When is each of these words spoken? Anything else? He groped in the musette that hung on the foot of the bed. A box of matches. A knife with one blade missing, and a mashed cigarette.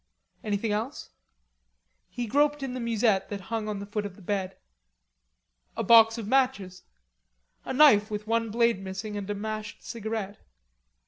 Anything 0.43 0.71
else? 0.71 1.11
He 2.09 2.25
groped 2.25 2.63
in 2.63 2.73
the 2.73 2.79
musette 2.79 3.29
that 3.29 3.39
hung 3.53 3.67
on 3.69 3.77
the 3.77 3.85
foot 3.85 4.03
of 4.03 4.15
the 4.15 4.21
bed. 4.23 4.57
A 5.77 5.83
box 5.83 6.17
of 6.17 6.27
matches. 6.27 6.81
A 7.65 7.71
knife 7.71 8.09
with 8.09 8.25
one 8.25 8.49
blade 8.49 8.81
missing, 8.81 9.15
and 9.15 9.29
a 9.29 9.35
mashed 9.35 9.83
cigarette. 9.87 10.39